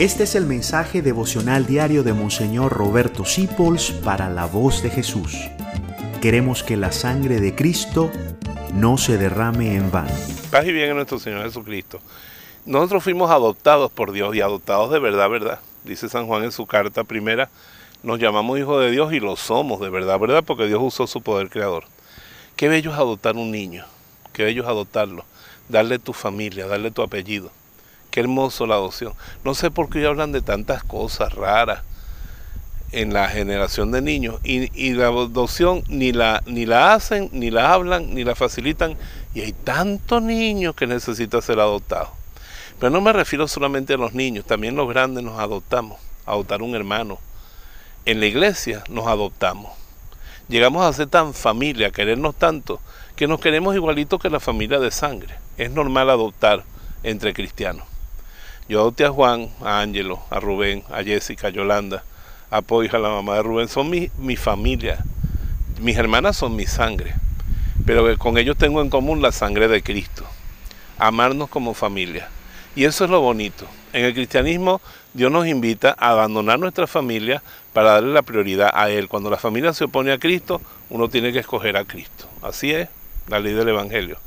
[0.00, 5.36] Este es el mensaje devocional diario de Monseñor Roberto Sipols para la voz de Jesús.
[6.22, 8.10] Queremos que la sangre de Cristo
[8.72, 10.08] no se derrame en vano.
[10.50, 12.00] Paz y bien en nuestro Señor Jesucristo.
[12.64, 15.60] Nosotros fuimos adoptados por Dios y adoptados de verdad, verdad.
[15.84, 17.50] Dice San Juan en su carta primera,
[18.02, 21.20] nos llamamos hijos de Dios y lo somos de verdad, verdad, porque Dios usó su
[21.20, 21.84] poder creador.
[22.56, 23.84] Qué bello es adoptar un niño,
[24.32, 25.26] qué bello es adoptarlo,
[25.68, 27.50] darle tu familia, darle tu apellido.
[28.10, 29.14] Qué hermoso la adopción.
[29.44, 31.82] No sé por qué hablan de tantas cosas raras
[32.92, 37.72] en la generación de niños y, la adopción ni la, ni la hacen, ni la
[37.72, 38.96] hablan, ni la facilitan
[39.34, 42.10] y hay tantos niños que necesitan ser adoptados.
[42.80, 46.74] Pero no me refiero solamente a los niños, también los grandes nos adoptamos, adoptar un
[46.74, 47.18] hermano.
[48.06, 49.72] En la iglesia nos adoptamos.
[50.48, 52.80] Llegamos a ser tan familia, a querernos tanto,
[53.14, 55.36] que nos queremos igualito que la familia de sangre.
[55.58, 56.64] Es normal adoptar
[57.04, 57.84] entre cristianos.
[58.70, 62.04] Yo adopté a Juan, a Ángelo, a Rubén, a Jessica, a Yolanda,
[62.52, 63.66] a Poija, la mamá de Rubén.
[63.66, 65.04] Son mi, mi familia.
[65.80, 67.14] Mis hermanas son mi sangre.
[67.84, 70.24] Pero con ellos tengo en común la sangre de Cristo.
[70.98, 72.28] Amarnos como familia.
[72.76, 73.66] Y eso es lo bonito.
[73.92, 74.80] En el cristianismo
[75.14, 79.08] Dios nos invita a abandonar nuestra familia para darle la prioridad a Él.
[79.08, 82.28] Cuando la familia se opone a Cristo, uno tiene que escoger a Cristo.
[82.40, 82.88] Así es
[83.26, 84.18] la ley del Evangelio.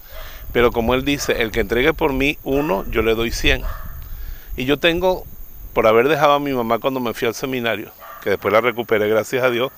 [0.52, 3.64] Pero como Él dice, el que entregue por mí uno, yo le doy cien.
[4.56, 5.26] Y yo tengo,
[5.74, 9.08] por haber dejado a mi mamá cuando me fui al seminario, que después la recuperé
[9.08, 9.72] gracias a Dios,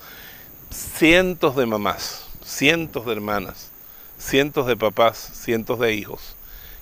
[0.70, 3.70] cientos de mamás, cientos de hermanas,
[4.18, 6.36] cientos de papás, cientos de hijos.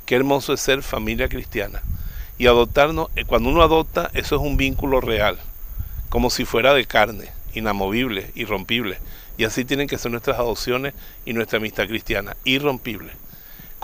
[0.07, 1.83] Qué hermoso es ser familia cristiana.
[2.37, 5.39] Y adoptarnos, eh, cuando uno adopta, eso es un vínculo real,
[6.09, 8.99] como si fuera de carne, inamovible, irrompible.
[9.39, 13.13] Y así tienen que ser nuestras adopciones y nuestra amistad cristiana, irrompible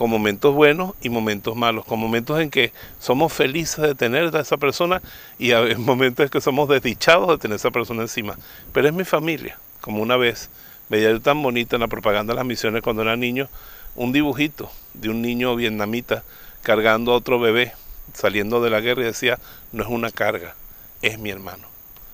[0.00, 4.40] con momentos buenos y momentos malos, con momentos en que somos felices de tener a
[4.40, 5.02] esa persona
[5.38, 8.34] y en momentos en que somos desdichados de tener a esa persona encima.
[8.72, 10.48] Pero es mi familia, como una vez
[10.88, 13.50] veía yo tan bonito en la propaganda de las misiones cuando era niño,
[13.94, 16.24] un dibujito de un niño vietnamita
[16.62, 17.74] cargando a otro bebé
[18.14, 19.38] saliendo de la guerra y decía,
[19.70, 20.54] no es una carga,
[21.02, 21.68] es mi hermano.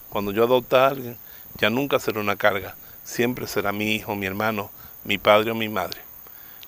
[0.08, 1.16] Cuando yo adopto a alguien,
[1.56, 4.72] ya nunca será una carga, siempre será mi hijo, mi hermano,
[5.04, 6.06] mi padre o mi madre.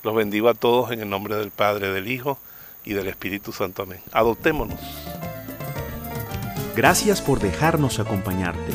[0.08, 2.38] Los bendigo a todos en el nombre del Padre, del Hijo
[2.82, 3.82] y del Espíritu Santo.
[3.82, 4.00] Amén.
[4.12, 4.80] Adoptémonos.
[6.74, 8.72] Gracias por dejarnos acompañarte.